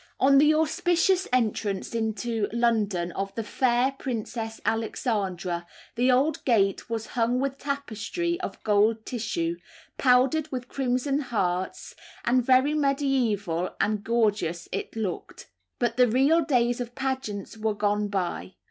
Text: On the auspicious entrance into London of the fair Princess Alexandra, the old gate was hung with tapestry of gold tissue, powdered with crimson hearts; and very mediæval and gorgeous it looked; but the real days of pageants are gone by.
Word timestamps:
On 0.19 0.39
the 0.39 0.55
auspicious 0.55 1.27
entrance 1.31 1.93
into 1.93 2.49
London 2.51 3.11
of 3.11 3.35
the 3.35 3.43
fair 3.43 3.91
Princess 3.99 4.59
Alexandra, 4.65 5.67
the 5.93 6.11
old 6.11 6.43
gate 6.43 6.89
was 6.89 7.05
hung 7.13 7.39
with 7.39 7.59
tapestry 7.59 8.39
of 8.41 8.63
gold 8.63 9.05
tissue, 9.05 9.57
powdered 9.99 10.51
with 10.51 10.67
crimson 10.67 11.19
hearts; 11.19 11.95
and 12.25 12.43
very 12.43 12.73
mediæval 12.73 13.75
and 13.79 14.03
gorgeous 14.03 14.67
it 14.71 14.95
looked; 14.95 15.45
but 15.77 15.97
the 15.97 16.07
real 16.07 16.43
days 16.43 16.81
of 16.81 16.95
pageants 16.95 17.55
are 17.63 17.75
gone 17.75 18.07
by. 18.07 18.55